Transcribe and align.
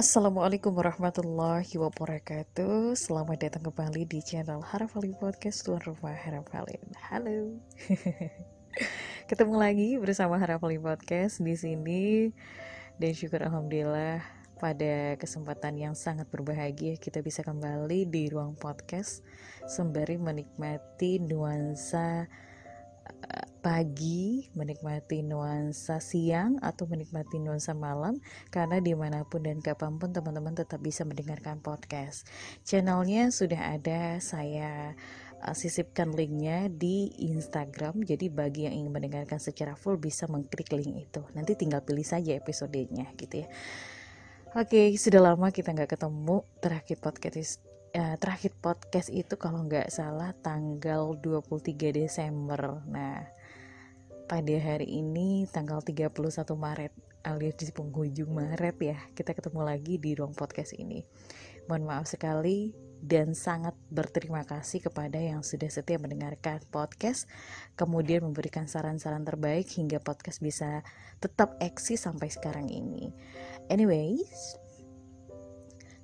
Assalamualaikum 0.00 0.72
warahmatullahi 0.80 1.76
wabarakatuh. 1.76 2.96
Selamat 2.96 3.36
datang 3.36 3.68
kembali 3.68 4.08
di 4.08 4.24
channel 4.24 4.64
Harafali 4.64 5.12
Podcast 5.12 5.60
Tuan 5.68 5.76
Rumah 5.76 6.16
Harafalin 6.16 6.88
Halo. 6.96 7.60
Ketemu 9.28 9.60
lagi 9.60 10.00
bersama 10.00 10.40
Harafali 10.40 10.80
Podcast 10.80 11.44
di 11.44 11.52
sini. 11.52 12.32
Dan 12.96 13.12
syukur 13.12 13.44
Alhamdulillah 13.44 14.24
pada 14.56 15.20
kesempatan 15.20 15.76
yang 15.76 15.92
sangat 15.92 16.32
berbahagia 16.32 16.96
kita 16.96 17.20
bisa 17.20 17.44
kembali 17.44 18.08
di 18.08 18.32
ruang 18.32 18.56
podcast 18.56 19.20
sembari 19.68 20.16
menikmati 20.16 21.20
nuansa 21.20 22.24
pagi, 23.60 24.48
menikmati 24.56 25.20
nuansa 25.20 26.00
siang, 26.00 26.56
atau 26.64 26.88
menikmati 26.88 27.36
nuansa 27.36 27.76
malam, 27.76 28.16
karena 28.48 28.80
di 28.80 28.96
mana 28.96 29.22
pun 29.28 29.44
dan 29.44 29.60
kapan 29.60 30.00
pun 30.00 30.10
teman-teman 30.10 30.56
tetap 30.56 30.80
bisa 30.80 31.04
mendengarkan 31.04 31.60
podcast. 31.60 32.24
Channelnya 32.64 33.28
sudah 33.28 33.76
ada, 33.76 34.18
saya 34.24 34.96
uh, 35.44 35.56
sisipkan 35.56 36.10
linknya 36.16 36.72
di 36.72 37.12
Instagram, 37.28 38.00
jadi 38.02 38.32
bagi 38.32 38.64
yang 38.66 38.84
ingin 38.84 38.92
mendengarkan 38.96 39.38
secara 39.38 39.76
full 39.76 40.00
bisa 40.00 40.24
mengklik 40.26 40.72
link 40.72 41.12
itu. 41.12 41.22
Nanti 41.36 41.54
tinggal 41.54 41.84
pilih 41.84 42.04
saja 42.04 42.32
episodenya 42.32 43.12
gitu 43.20 43.44
ya. 43.44 43.48
Oke, 44.58 44.90
sudah 44.98 45.22
lama 45.22 45.54
kita 45.54 45.70
nggak 45.70 45.94
ketemu. 45.94 46.42
Terakhir 46.58 46.98
podcast 46.98 47.62
uh, 47.94 48.16
terakhir 48.18 48.52
podcast 48.58 49.08
itu 49.10 49.34
kalau 49.38 49.62
nggak 49.66 49.90
salah 49.90 50.34
tanggal 50.42 51.14
23 51.18 51.94
Desember. 51.94 52.82
Nah, 52.90 53.39
pada 54.30 54.54
hari 54.62 54.86
ini 54.86 55.42
tanggal 55.50 55.82
31 55.82 56.14
Maret 56.54 56.94
alias 57.26 57.58
di 57.58 57.74
penghujung 57.74 58.30
Maret 58.30 58.78
ya 58.78 58.94
kita 59.10 59.34
ketemu 59.34 59.66
lagi 59.66 59.98
di 59.98 60.14
ruang 60.14 60.38
podcast 60.38 60.70
ini. 60.78 61.02
Mohon 61.66 61.90
maaf 61.90 62.06
sekali 62.06 62.70
dan 63.02 63.34
sangat 63.34 63.74
berterima 63.90 64.46
kasih 64.46 64.86
kepada 64.86 65.18
yang 65.18 65.42
sudah 65.42 65.66
setia 65.66 65.98
mendengarkan 65.98 66.62
podcast 66.70 67.26
kemudian 67.74 68.22
memberikan 68.22 68.70
saran-saran 68.70 69.26
terbaik 69.26 69.66
hingga 69.66 69.98
podcast 69.98 70.38
bisa 70.38 70.86
tetap 71.18 71.58
eksis 71.58 72.06
sampai 72.06 72.30
sekarang 72.30 72.70
ini. 72.70 73.10
Anyways 73.66 74.69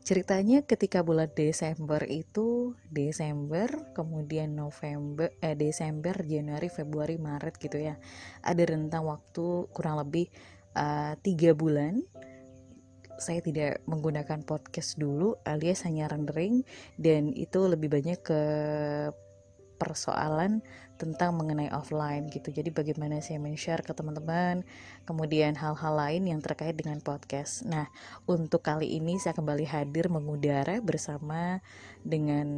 ceritanya 0.06 0.62
ketika 0.62 1.02
bulan 1.02 1.26
Desember 1.34 1.98
itu 2.06 2.78
Desember 2.86 3.90
kemudian 3.90 4.54
November 4.54 5.34
eh 5.42 5.58
Desember 5.58 6.14
Januari 6.22 6.70
Februari 6.70 7.18
Maret 7.18 7.58
gitu 7.58 7.82
ya. 7.82 7.98
Ada 8.46 8.70
rentang 8.70 9.10
waktu 9.10 9.66
kurang 9.74 9.98
lebih 9.98 10.30
uh, 10.78 11.18
tiga 11.26 11.58
bulan. 11.58 12.06
Saya 13.18 13.42
tidak 13.42 13.82
menggunakan 13.90 14.46
podcast 14.46 14.94
dulu 14.94 15.40
alias 15.42 15.82
hanya 15.82 16.06
rendering 16.06 16.62
dan 17.00 17.34
itu 17.34 17.66
lebih 17.66 17.90
banyak 17.90 18.22
ke 18.22 18.40
persoalan 19.76 20.64
tentang 20.96 21.36
mengenai 21.36 21.68
offline 21.70 22.26
gitu. 22.32 22.48
Jadi 22.48 22.72
bagaimana 22.72 23.20
saya 23.20 23.36
men-share 23.36 23.84
ke 23.84 23.92
teman-teman, 23.92 24.64
kemudian 25.04 25.52
hal-hal 25.54 25.92
lain 25.92 26.24
yang 26.24 26.40
terkait 26.40 26.72
dengan 26.74 26.98
podcast. 27.04 27.68
Nah, 27.68 27.92
untuk 28.24 28.64
kali 28.64 28.96
ini 28.96 29.20
saya 29.20 29.36
kembali 29.36 29.68
hadir 29.68 30.08
mengudara 30.08 30.80
bersama 30.80 31.60
dengan 32.00 32.48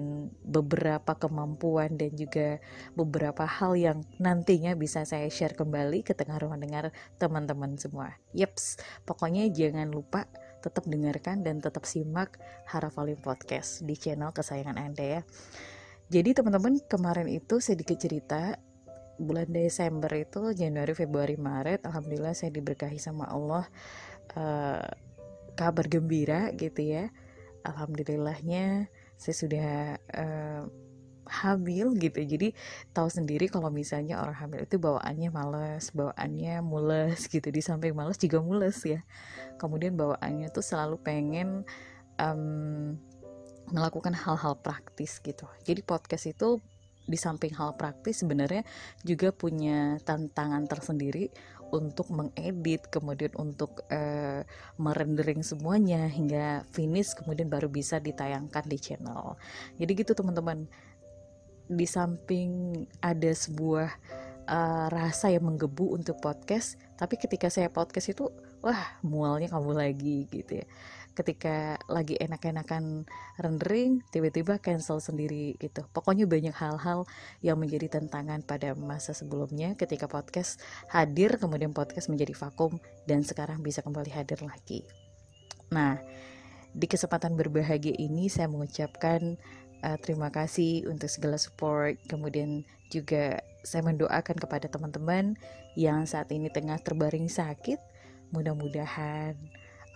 beberapa 0.46 1.18
kemampuan 1.18 1.98
dan 1.98 2.14
juga 2.14 2.62
beberapa 2.94 3.42
hal 3.42 3.74
yang 3.74 3.98
nantinya 4.22 4.78
bisa 4.78 5.02
saya 5.02 5.26
share 5.28 5.58
kembali 5.58 6.06
ke 6.06 6.14
tengah 6.14 6.38
ruang 6.38 6.62
dengar 6.62 6.94
teman-teman 7.18 7.74
semua. 7.74 8.14
Yeps, 8.32 8.78
pokoknya 9.02 9.50
jangan 9.50 9.90
lupa 9.90 10.30
tetap 10.58 10.86
dengarkan 10.86 11.46
dan 11.46 11.62
tetap 11.62 11.86
simak 11.86 12.38
Harafalim 12.66 13.18
Podcast 13.18 13.86
di 13.86 13.94
channel 13.94 14.34
kesayangan 14.34 14.78
Anda 14.78 15.04
ya. 15.18 15.22
Jadi 16.08 16.32
teman-teman 16.32 16.80
kemarin 16.88 17.28
itu 17.28 17.60
sedikit 17.60 18.00
cerita 18.00 18.56
bulan 19.20 19.50
Desember 19.50 20.08
itu 20.16 20.54
Januari 20.54 20.94
Februari 20.94 21.34
Maret 21.34 21.84
Alhamdulillah 21.84 22.38
saya 22.38 22.54
diberkahi 22.54 23.02
sama 23.02 23.26
Allah 23.26 23.66
uh, 24.38 24.86
kabar 25.58 25.84
gembira 25.90 26.54
gitu 26.54 26.80
ya. 26.86 27.10
Alhamdulillahnya 27.66 28.86
saya 29.18 29.34
sudah 29.34 29.70
uh, 30.14 30.62
hamil 31.28 31.92
gitu. 31.98 32.24
Jadi 32.24 32.56
tahu 32.96 33.10
sendiri 33.12 33.50
kalau 33.52 33.68
misalnya 33.68 34.22
orang 34.22 34.38
hamil 34.38 34.64
itu 34.64 34.80
bawaannya 34.80 35.28
males 35.28 35.90
bawaannya 35.92 36.64
mules 36.64 37.26
gitu. 37.28 37.50
Di 37.52 37.60
samping 37.60 37.92
males 37.92 38.16
juga 38.16 38.40
mules 38.40 38.80
ya. 38.86 39.04
Kemudian 39.60 39.98
bawaannya 39.98 40.48
tuh 40.54 40.64
selalu 40.64 40.96
pengen 41.02 41.66
um, 42.16 42.96
melakukan 43.70 44.16
hal-hal 44.16 44.56
praktis 44.58 45.20
gitu. 45.20 45.44
Jadi 45.64 45.80
podcast 45.84 46.28
itu 46.28 46.60
di 47.08 47.16
samping 47.16 47.56
hal 47.56 47.72
praktis 47.80 48.20
sebenarnya 48.20 48.68
juga 49.00 49.32
punya 49.32 49.96
tantangan 50.04 50.68
tersendiri 50.68 51.32
untuk 51.68 52.08
mengedit, 52.12 52.88
kemudian 52.88 53.32
untuk 53.36 53.84
uh, 53.92 54.40
merendering 54.80 55.44
semuanya 55.44 56.08
hingga 56.08 56.64
finish, 56.72 57.12
kemudian 57.12 57.48
baru 57.52 57.68
bisa 57.68 58.00
ditayangkan 58.00 58.64
di 58.64 58.78
channel. 58.80 59.36
Jadi 59.76 59.92
gitu 59.92 60.12
teman-teman. 60.16 60.68
Di 61.68 61.84
samping 61.84 62.72
ada 63.04 63.28
sebuah 63.28 63.92
uh, 64.48 64.88
rasa 64.88 65.28
yang 65.30 65.44
menggebu 65.44 65.92
untuk 65.94 66.18
podcast, 66.24 66.80
tapi 66.96 67.20
ketika 67.20 67.52
saya 67.52 67.68
podcast 67.68 68.10
itu, 68.10 68.32
wah 68.64 68.98
mualnya 69.04 69.52
kamu 69.52 69.76
lagi 69.76 70.26
gitu 70.32 70.64
ya. 70.64 70.66
Ketika 71.12 71.76
lagi 71.90 72.14
enak-enakan 72.14 73.02
rendering 73.42 74.06
tiba-tiba 74.14 74.62
cancel 74.62 75.02
sendiri 75.02 75.58
gitu. 75.58 75.82
Pokoknya 75.90 76.30
banyak 76.30 76.54
hal-hal 76.54 77.10
yang 77.42 77.58
menjadi 77.58 77.98
tantangan 77.98 78.46
pada 78.46 78.78
masa 78.78 79.10
sebelumnya 79.18 79.74
ketika 79.74 80.06
podcast 80.06 80.62
hadir 80.86 81.34
kemudian 81.42 81.74
podcast 81.74 82.06
menjadi 82.06 82.38
vakum 82.38 82.78
dan 83.10 83.26
sekarang 83.26 83.66
bisa 83.66 83.82
kembali 83.82 84.14
hadir 84.14 84.38
lagi. 84.46 84.86
Nah 85.74 85.98
di 86.70 86.86
kesempatan 86.86 87.34
berbahagia 87.34 87.98
ini 87.98 88.30
saya 88.30 88.46
mengucapkan 88.46 89.40
uh, 89.82 89.98
terima 90.00 90.32
kasih 90.32 90.86
untuk 90.90 91.10
segala 91.10 91.36
support. 91.36 91.98
Kemudian 92.06 92.64
juga 92.88 93.42
saya 93.62 93.84
mendoakan 93.84 94.36
kepada 94.38 94.66
teman-teman 94.70 95.36
yang 95.76 96.06
saat 96.08 96.30
ini 96.32 96.48
tengah 96.50 96.80
terbaring 96.80 97.28
sakit. 97.30 97.78
Mudah-mudahan 98.34 99.34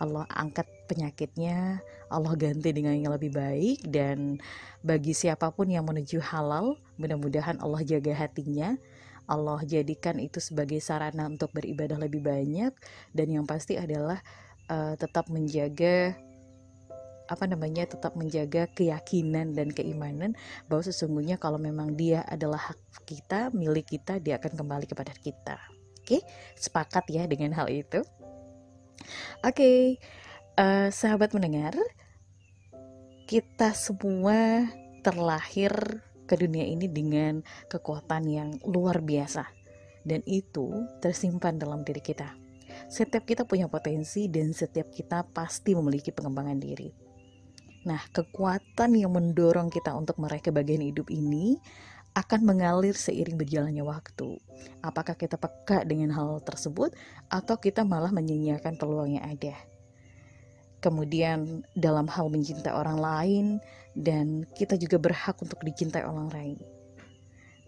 Allah 0.01 0.25
angkat 0.33 0.65
penyakitnya, 0.89 1.79
Allah 2.09 2.33
ganti 2.35 2.73
dengan 2.73 2.97
yang 2.97 3.13
lebih 3.13 3.31
baik 3.31 3.85
dan 3.87 4.41
bagi 4.83 5.15
siapa 5.15 5.53
pun 5.53 5.69
yang 5.69 5.85
menuju 5.85 6.19
halal, 6.19 6.75
mudah-mudahan 6.99 7.61
Allah 7.61 7.81
jaga 7.85 8.11
hatinya. 8.11 8.75
Allah 9.23 9.63
jadikan 9.63 10.19
itu 10.19 10.43
sebagai 10.43 10.83
sarana 10.83 11.31
untuk 11.31 11.55
beribadah 11.55 11.95
lebih 11.95 12.19
banyak. 12.19 12.75
Dan 13.15 13.27
yang 13.31 13.47
pasti 13.47 13.79
adalah 13.79 14.19
uh, 14.67 14.99
tetap 14.99 15.31
menjaga 15.31 16.19
apa 17.33 17.49
namanya 17.49 17.89
tetap 17.89 18.13
menjaga 18.13 18.69
keyakinan 18.71 19.57
dan 19.57 19.73
keimanan 19.73 20.37
bahwa 20.69 20.85
sesungguhnya 20.85 21.41
kalau 21.41 21.57
memang 21.57 21.97
dia 21.97 22.21
adalah 22.29 22.71
hak 22.71 22.79
kita 23.09 23.49
milik 23.51 23.89
kita 23.89 24.21
dia 24.21 24.37
akan 24.37 24.53
kembali 24.53 24.85
kepada 24.85 25.11
kita 25.17 25.57
oke 26.05 26.21
sepakat 26.55 27.09
ya 27.09 27.25
dengan 27.25 27.57
hal 27.57 27.73
itu 27.73 28.05
Oke, 29.43 29.59
okay, 29.59 29.79
uh, 30.55 30.87
eh, 30.87 30.89
sahabat 30.89 31.35
mendengar, 31.35 31.75
kita 33.27 33.75
semua 33.75 34.67
terlahir 35.03 35.99
ke 36.23 36.39
dunia 36.39 36.63
ini 36.63 36.87
dengan 36.87 37.43
kekuatan 37.67 38.23
yang 38.31 38.49
luar 38.63 39.03
biasa, 39.03 39.43
dan 40.07 40.23
itu 40.23 40.71
tersimpan 41.03 41.59
dalam 41.59 41.83
diri 41.83 41.99
kita. 41.99 42.31
Setiap 42.87 43.27
kita 43.27 43.43
punya 43.43 43.67
potensi, 43.67 44.31
dan 44.31 44.55
setiap 44.55 44.89
kita 44.95 45.27
pasti 45.35 45.75
memiliki 45.75 46.15
pengembangan 46.15 46.57
diri. 46.57 47.02
Nah, 47.83 47.99
kekuatan 48.15 48.95
yang 48.95 49.11
mendorong 49.11 49.67
kita 49.67 49.91
untuk 49.91 50.15
meraih 50.19 50.39
kebahagiaan 50.39 50.87
hidup 50.87 51.11
ini 51.11 51.59
akan 52.13 52.45
mengalir 52.45 52.93
seiring 52.93 53.35
berjalannya 53.35 53.83
waktu. 53.83 54.37
Apakah 54.85 55.17
kita 55.17 55.35
peka 55.35 55.83
dengan 55.83 56.13
hal 56.13 56.39
tersebut 56.45 56.93
atau 57.27 57.55
kita 57.57 57.81
malah 57.81 58.13
menyia-nyiakan 58.13 58.77
peluang 58.77 59.17
yang 59.17 59.25
ada? 59.25 59.57
Kemudian 60.79 61.63
dalam 61.73 62.05
hal 62.11 62.27
mencintai 62.27 62.71
orang 62.71 62.99
lain 62.99 63.45
dan 63.97 64.45
kita 64.53 64.75
juga 64.77 64.99
berhak 64.99 65.39
untuk 65.41 65.59
dicintai 65.63 66.05
orang 66.05 66.29
lain. 66.31 66.59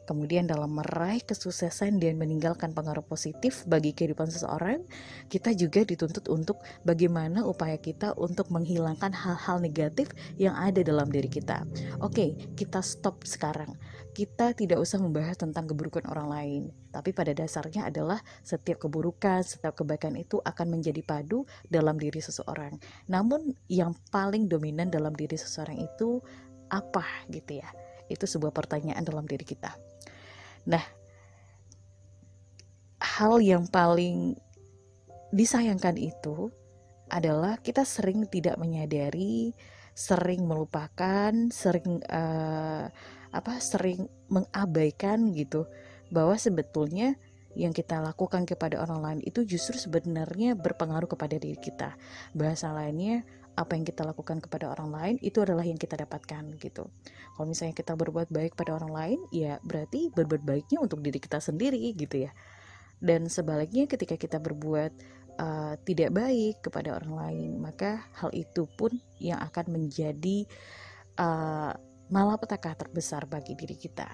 Kemudian 0.05 0.45
dalam 0.45 0.77
meraih 0.77 1.21
kesuksesan 1.25 1.97
dan 1.97 2.21
meninggalkan 2.21 2.77
pengaruh 2.77 3.01
positif 3.01 3.65
bagi 3.65 3.91
kehidupan 3.91 4.29
seseorang, 4.29 4.85
kita 5.29 5.53
juga 5.57 5.81
dituntut 5.81 6.29
untuk 6.29 6.61
bagaimana 6.85 7.41
upaya 7.41 7.81
kita 7.81 8.13
untuk 8.15 8.53
menghilangkan 8.53 9.09
hal-hal 9.09 9.57
negatif 9.57 10.13
yang 10.37 10.53
ada 10.53 10.85
dalam 10.85 11.09
diri 11.09 11.27
kita. 11.27 11.65
Oke, 12.05 12.37
kita 12.53 12.85
stop 12.85 13.25
sekarang. 13.25 13.73
Kita 14.15 14.55
tidak 14.55 14.79
usah 14.79 15.01
membahas 15.01 15.35
tentang 15.35 15.67
keburukan 15.67 16.07
orang 16.07 16.27
lain, 16.31 16.63
tapi 16.95 17.11
pada 17.11 17.35
dasarnya 17.35 17.91
adalah 17.91 18.23
setiap 18.39 18.87
keburukan, 18.87 19.43
setiap 19.43 19.75
kebaikan 19.75 20.15
itu 20.15 20.39
akan 20.39 20.79
menjadi 20.79 21.03
padu 21.03 21.43
dalam 21.67 21.99
diri 21.99 22.23
seseorang. 22.23 22.79
Namun 23.11 23.51
yang 23.67 23.91
paling 24.15 24.47
dominan 24.47 24.87
dalam 24.87 25.11
diri 25.11 25.35
seseorang 25.35 25.83
itu 25.83 26.23
apa 26.71 27.03
gitu 27.27 27.59
ya? 27.59 27.67
Itu 28.07 28.23
sebuah 28.23 28.55
pertanyaan 28.55 29.03
dalam 29.03 29.27
diri 29.27 29.43
kita. 29.43 29.84
Nah, 30.65 30.83
hal 33.01 33.39
yang 33.41 33.69
paling 33.69 34.35
disayangkan 35.29 35.97
itu 35.97 36.49
adalah 37.09 37.61
kita 37.61 37.85
sering 37.85 38.25
tidak 38.25 38.57
menyadari, 38.57 39.53
sering 39.93 40.49
melupakan, 40.49 41.31
sering 41.53 42.01
uh, 42.09 42.89
apa, 43.29 43.53
sering 43.61 44.09
mengabaikan 44.27 45.31
gitu 45.37 45.69
bahwa 46.09 46.35
sebetulnya 46.35 47.15
yang 47.55 47.71
kita 47.71 48.03
lakukan 48.03 48.43
kepada 48.43 48.83
orang 48.83 48.99
lain 48.99 49.19
itu 49.23 49.47
justru 49.47 49.79
sebenarnya 49.79 50.59
berpengaruh 50.59 51.07
kepada 51.07 51.39
diri 51.39 51.55
kita. 51.55 51.95
Bahasa 52.35 52.75
lainnya, 52.75 53.23
apa 53.55 53.79
yang 53.79 53.87
kita 53.87 54.03
lakukan 54.03 54.43
kepada 54.43 54.71
orang 54.75 54.91
lain 54.91 55.15
itu 55.23 55.39
adalah 55.39 55.63
yang 55.63 55.79
kita 55.79 55.95
dapatkan 55.95 56.59
gitu. 56.59 56.91
Kalau 57.35 57.47
misalnya 57.47 57.75
kita 57.75 57.95
berbuat 57.95 58.27
baik 58.27 58.59
pada 58.59 58.75
orang 58.75 58.91
lain, 58.91 59.19
ya 59.31 59.57
berarti 59.63 60.11
berbuat 60.11 60.43
baiknya 60.43 60.83
untuk 60.83 60.99
diri 60.99 61.19
kita 61.23 61.39
sendiri 61.39 61.79
gitu 61.95 62.27
ya. 62.27 62.31
Dan 62.99 63.31
sebaliknya 63.31 63.87
ketika 63.87 64.19
kita 64.19 64.37
berbuat 64.43 64.91
uh, 65.39 65.73
tidak 65.87 66.11
baik 66.15 66.63
kepada 66.63 66.99
orang 66.99 67.13
lain, 67.15 67.49
maka 67.59 68.03
hal 68.19 68.31
itu 68.35 68.67
pun 68.75 68.91
yang 69.19 69.39
akan 69.39 69.71
menjadi 69.71 70.47
uh, 71.19 71.71
malapetaka 72.11 72.75
terbesar 72.75 73.23
bagi 73.27 73.55
diri 73.55 73.75
kita. 73.75 74.07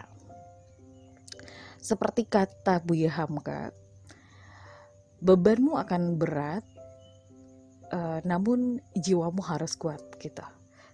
Seperti 1.82 2.30
kata 2.30 2.78
Buya 2.86 3.10
Hamka, 3.10 3.74
bebanmu 5.18 5.82
akan 5.82 6.18
berat 6.18 6.62
uh, 7.92 8.20
namun 8.24 8.80
jiwamu 8.96 9.44
harus 9.44 9.76
kuat 9.76 10.02
gitu. 10.18 10.44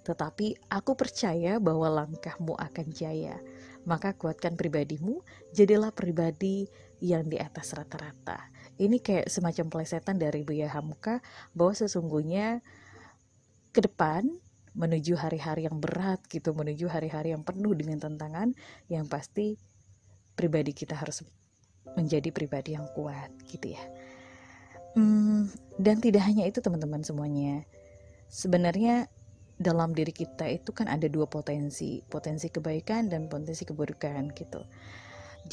Tetapi 0.04 0.72
aku 0.72 0.96
percaya 0.96 1.60
bahwa 1.62 2.04
langkahmu 2.04 2.58
akan 2.58 2.88
jaya. 2.92 3.38
Maka 3.88 4.16
kuatkan 4.20 4.60
pribadimu, 4.60 5.24
jadilah 5.56 5.96
pribadi 5.96 6.68
yang 7.00 7.28
di 7.32 7.40
atas 7.40 7.72
rata-rata. 7.72 8.52
Ini 8.76 9.00
kayak 9.00 9.32
semacam 9.32 9.72
pelesetan 9.72 10.20
dari 10.20 10.44
Buya 10.44 10.68
Hamka 10.68 11.24
bahwa 11.56 11.74
sesungguhnya 11.76 12.60
ke 13.72 13.80
depan 13.80 14.28
menuju 14.78 15.18
hari-hari 15.18 15.66
yang 15.66 15.82
berat 15.82 16.22
gitu, 16.30 16.54
menuju 16.54 16.86
hari-hari 16.92 17.34
yang 17.34 17.42
penuh 17.42 17.74
dengan 17.74 17.98
tantangan, 17.98 18.54
yang 18.92 19.10
pasti 19.10 19.58
pribadi 20.38 20.76
kita 20.76 20.94
harus 20.94 21.26
menjadi 21.98 22.30
pribadi 22.30 22.78
yang 22.78 22.86
kuat 22.94 23.34
gitu 23.50 23.74
ya. 23.74 23.84
Hmm, 24.98 25.46
dan 25.78 26.02
tidak 26.02 26.26
hanya 26.26 26.50
itu 26.50 26.58
teman-teman 26.58 27.06
semuanya. 27.06 27.70
Sebenarnya 28.34 29.06
dalam 29.62 29.94
diri 29.94 30.10
kita 30.10 30.50
itu 30.50 30.74
kan 30.74 30.90
ada 30.90 31.06
dua 31.06 31.30
potensi, 31.30 32.02
potensi 32.02 32.50
kebaikan 32.50 33.06
dan 33.06 33.30
potensi 33.30 33.62
keburukan 33.62 34.34
gitu. 34.34 34.66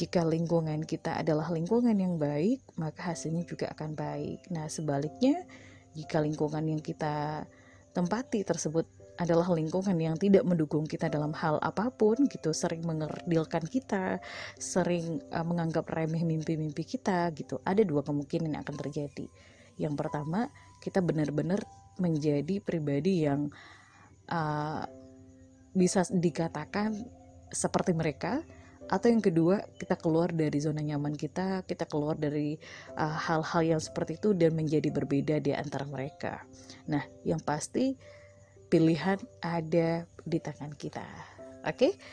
Jika 0.01 0.25
lingkungan 0.25 0.81
kita 0.81 1.21
adalah 1.21 1.53
lingkungan 1.53 1.93
yang 1.93 2.17
baik, 2.17 2.65
maka 2.81 3.13
hasilnya 3.13 3.45
juga 3.45 3.69
akan 3.77 3.93
baik. 3.93 4.49
Nah, 4.49 4.65
sebaliknya, 4.65 5.45
jika 5.93 6.25
lingkungan 6.25 6.65
yang 6.65 6.81
kita 6.81 7.45
tempati 7.93 8.41
tersebut 8.41 8.89
adalah 9.15 9.47
lingkungan 9.55 9.95
yang 9.95 10.19
tidak 10.19 10.43
mendukung 10.43 10.83
kita 10.83 11.07
dalam 11.07 11.31
hal 11.31 11.55
apa 11.63 11.87
pun 11.87 12.27
gitu 12.27 12.51
sering 12.51 12.83
mengerdilkan 12.83 13.63
kita 13.63 14.19
sering 14.59 15.23
uh, 15.31 15.45
menganggap 15.47 15.87
remeh 15.87 16.23
mimpi-mimpi 16.23 16.83
kita 16.83 17.31
gitu. 17.31 17.63
Ada 17.63 17.87
dua 17.87 18.03
kemungkinan 18.03 18.55
yang 18.55 18.63
akan 18.63 18.75
terjadi. 18.75 19.27
Yang 19.79 19.95
pertama 19.95 20.51
kita 20.83 20.99
benar-benar 20.99 21.63
menjadi 21.95 22.59
pribadi 22.59 23.23
yang 23.23 23.47
uh, 24.27 24.83
bisa 25.75 26.03
dikatakan 26.11 26.95
seperti 27.51 27.95
mereka 27.95 28.43
atau 28.85 29.09
yang 29.09 29.23
kedua 29.23 29.65
kita 29.81 29.97
keluar 29.97 30.29
dari 30.29 30.61
zona 30.61 30.77
nyaman 30.83 31.17
kita 31.17 31.65
kita 31.65 31.89
keluar 31.89 32.13
dari 32.13 32.53
uh, 32.93 33.17
hal-hal 33.17 33.63
uh, 33.65 33.69
yang 33.75 33.81
seperti 33.81 34.21
itu 34.21 34.37
dan 34.37 34.53
menjadi 34.53 34.93
berbeda 34.93 35.41
di 35.41 35.51
antara 35.57 35.89
mereka. 35.89 36.45
Nah 36.85 37.01
yang 37.25 37.41
pasti 37.41 37.97
pilihan 38.75 39.15
ada 39.39 40.03
di 40.27 40.39
tangan 40.43 40.75
kita. 40.75 41.07
Oke? 41.63 41.95
Okay? 41.95 42.03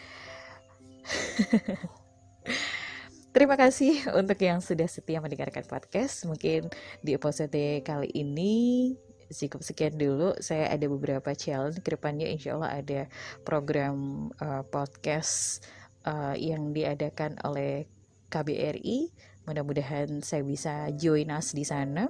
Terima 3.35 3.59
kasih 3.59 4.14
untuk 4.14 4.38
yang 4.38 4.62
sudah 4.62 4.87
setia 4.87 5.19
mendengarkan 5.19 5.67
podcast. 5.67 6.23
Mungkin 6.23 6.70
di 7.03 7.19
episode 7.19 7.82
kali 7.82 8.14
ini 8.14 8.94
cukup 9.26 9.67
sekian 9.67 9.99
dulu. 9.99 10.38
Saya 10.38 10.70
ada 10.70 10.87
beberapa 10.87 11.35
challenge 11.35 11.82
ke 11.82 11.99
depannya. 11.99 12.31
Insya 12.31 12.55
Allah 12.55 12.79
ada 12.79 13.00
program 13.43 14.31
uh, 14.38 14.62
podcast 14.62 15.67
uh, 16.06 16.38
yang 16.38 16.70
diadakan 16.70 17.43
oleh 17.43 17.91
KBRI 18.31 19.11
Mudah-mudahan 19.42 20.22
saya 20.22 20.46
bisa 20.46 20.90
join 20.94 21.30
us 21.34 21.54
di 21.54 21.66
sana. 21.66 22.06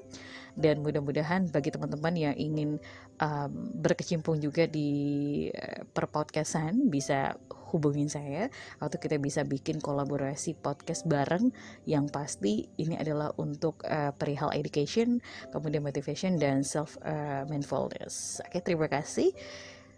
Dan 0.52 0.84
mudah-mudahan 0.84 1.49
bagi 1.49 1.73
teman-teman 1.73 2.12
yang 2.12 2.37
ingin 2.37 2.76
um, 3.17 3.52
berkecimpung 3.81 4.37
juga 4.37 4.69
di 4.69 5.49
uh, 5.49 5.88
perpodcastan 5.96 6.93
bisa 6.93 7.40
hubungin 7.73 8.05
saya 8.12 8.52
atau 8.76 9.00
kita 9.00 9.17
bisa 9.17 9.49
bikin 9.49 9.81
kolaborasi 9.81 10.52
podcast 10.61 11.08
bareng. 11.08 11.56
Yang 11.88 12.05
pasti 12.12 12.52
ini 12.76 13.00
adalah 13.00 13.32
untuk 13.40 13.81
uh, 13.88 14.12
perihal 14.12 14.52
education, 14.52 15.25
kemudian 15.49 15.81
motivation 15.81 16.37
dan 16.37 16.61
self 16.61 17.00
uh, 17.00 17.49
mindfulness. 17.49 18.44
Oke, 18.44 18.61
terima 18.61 18.93
kasih 18.93 19.32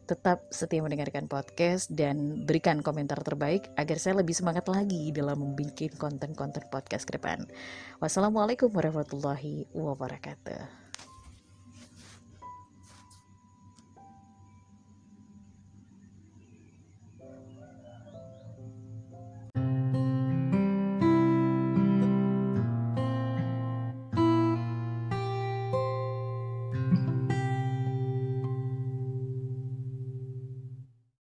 tetap 0.05 0.45
setia 0.53 0.85
mendengarkan 0.85 1.25
podcast 1.27 1.89
dan 1.89 2.45
berikan 2.45 2.85
komentar 2.85 3.19
terbaik 3.25 3.73
agar 3.81 3.97
saya 3.97 4.21
lebih 4.21 4.37
semangat 4.37 4.69
lagi 4.69 5.11
dalam 5.11 5.41
membuat 5.41 5.97
konten-konten 5.97 6.69
podcast 6.69 7.09
ke 7.09 7.17
depan. 7.17 7.49
Wassalamualaikum 8.05 8.69
warahmatullahi 8.69 9.67
wabarakatuh. 9.73 10.84